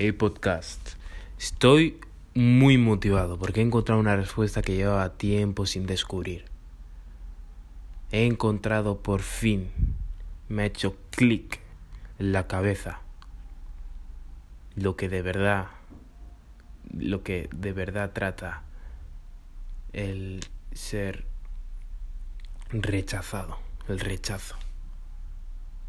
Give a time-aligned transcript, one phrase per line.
[0.00, 0.90] Hey podcast,
[1.40, 1.98] estoy
[2.32, 6.44] muy motivado porque he encontrado una respuesta que llevaba tiempo sin descubrir.
[8.12, 9.72] He encontrado por fin,
[10.48, 11.58] me ha hecho clic
[12.20, 13.00] en la cabeza
[14.76, 15.66] lo que de verdad,
[16.96, 18.62] lo que de verdad trata
[19.92, 21.26] el ser
[22.68, 23.58] rechazado,
[23.88, 24.54] el rechazo.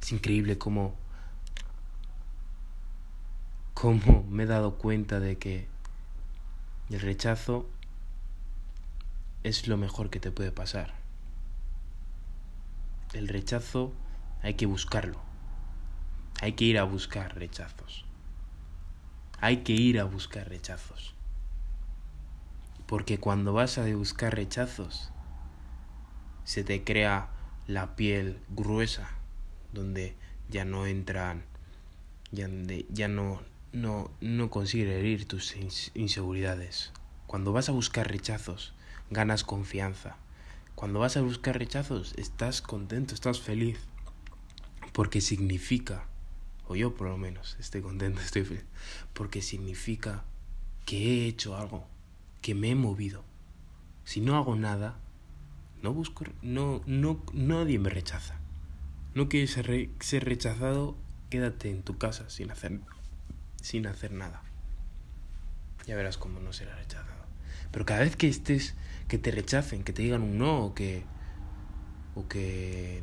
[0.00, 0.94] Es increíble cómo
[3.76, 5.68] cómo me he dado cuenta de que
[6.88, 7.68] el rechazo
[9.42, 10.94] es lo mejor que te puede pasar.
[13.12, 13.92] El rechazo
[14.42, 15.20] hay que buscarlo.
[16.40, 18.06] Hay que ir a buscar rechazos.
[19.42, 21.14] Hay que ir a buscar rechazos.
[22.86, 25.12] Porque cuando vas a buscar rechazos,
[26.44, 27.28] se te crea
[27.66, 29.10] la piel gruesa,
[29.74, 30.16] donde
[30.48, 31.44] ya no entran,
[32.32, 32.48] ya,
[32.88, 33.42] ya no
[33.76, 35.54] no, no consigue herir tus
[35.94, 36.92] inseguridades.
[37.26, 38.72] Cuando vas a buscar rechazos,
[39.10, 40.16] ganas confianza.
[40.74, 43.78] Cuando vas a buscar rechazos, estás contento, estás feliz.
[44.92, 46.06] Porque significa,
[46.66, 48.64] o yo por lo menos estoy contento, estoy feliz,
[49.12, 50.24] porque significa
[50.86, 51.86] que he hecho algo,
[52.40, 53.24] que me he movido.
[54.04, 54.98] Si no hago nada,
[55.82, 58.40] no busco, no, no, nadie me rechaza.
[59.14, 60.96] No quieres ser, ser rechazado,
[61.28, 62.80] quédate en tu casa sin hacer
[63.60, 64.42] sin hacer nada.
[65.86, 67.24] Ya verás cómo no será rechazado.
[67.70, 68.74] Pero cada vez que estés,
[69.08, 71.04] que te rechacen, que te digan un no o que...
[72.14, 73.02] O que...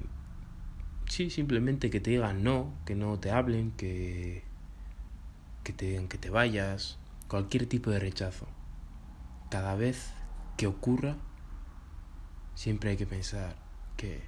[1.08, 4.44] Sí, simplemente que te digan no, que no te hablen, que...
[5.64, 6.98] Que te digan que te vayas.
[7.28, 8.48] Cualquier tipo de rechazo.
[9.50, 10.12] Cada vez
[10.58, 11.16] que ocurra,
[12.56, 13.56] siempre hay que pensar
[13.96, 14.24] que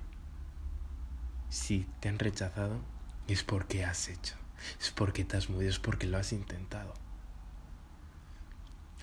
[1.50, 2.80] si te han rechazado
[3.28, 4.45] es porque has hecho
[4.80, 6.94] es porque te has movido, es porque lo has intentado.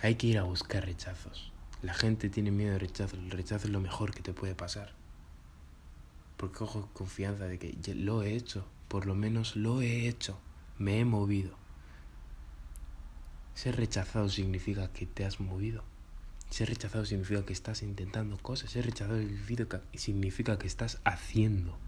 [0.02, 1.52] Hay que ir a buscar rechazos.
[1.80, 3.16] La gente tiene miedo de rechazo.
[3.16, 4.92] El rechazo es lo mejor que te puede pasar.
[6.36, 8.66] Porque cojo confianza de que lo he hecho.
[8.88, 10.38] Por lo menos lo he hecho.
[10.78, 11.56] Me he movido.
[13.54, 15.84] Ser rechazado significa que te has movido.
[16.50, 18.72] Ser rechazado significa que estás intentando cosas.
[18.72, 19.20] Ser rechazado
[19.94, 21.78] significa que estás haciendo.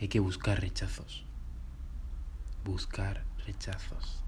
[0.00, 1.24] Hay que buscar rechazos
[2.64, 4.24] buscar rechazos.